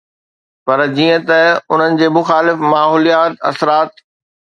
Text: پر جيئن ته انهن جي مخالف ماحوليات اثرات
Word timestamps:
پر 0.65 0.79
جيئن 0.95 1.21
ته 1.29 1.39
انهن 1.73 1.93
جي 1.99 2.07
مخالف 2.17 2.57
ماحوليات 2.71 3.33
اثرات 3.51 3.91